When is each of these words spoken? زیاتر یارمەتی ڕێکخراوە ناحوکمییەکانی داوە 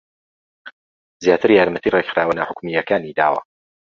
زیاتر 1.23 1.49
یارمەتی 1.57 1.93
ڕێکخراوە 1.95 2.33
ناحوکمییەکانی 2.39 3.15
داوە 3.19 3.41